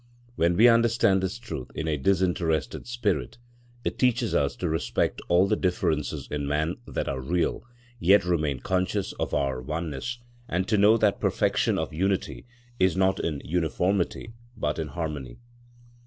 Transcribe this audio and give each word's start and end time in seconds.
When 0.35 0.57
we 0.57 0.67
understand 0.67 1.21
this 1.21 1.37
truth 1.37 1.69
in 1.75 1.87
a 1.87 1.95
disinterested 1.95 2.87
spirit, 2.87 3.37
it 3.83 3.99
teaches 3.99 4.33
us 4.33 4.55
to 4.55 4.67
respect 4.67 5.21
all 5.29 5.47
the 5.47 5.55
differences 5.55 6.27
in 6.31 6.47
man 6.47 6.77
that 6.87 7.07
are 7.07 7.21
real, 7.21 7.63
yet 7.99 8.25
remain 8.25 8.61
conscious 8.61 9.13
of 9.19 9.35
our 9.35 9.61
oneness; 9.61 10.17
and 10.47 10.67
to 10.67 10.75
know 10.79 10.97
that 10.97 11.19
perfection 11.21 11.77
of 11.77 11.93
unity 11.93 12.47
is 12.79 12.97
not 12.97 13.19
in 13.23 13.43
uniformity, 13.45 14.33
but 14.57 14.79
in 14.79 14.87
harmony. 14.87 15.37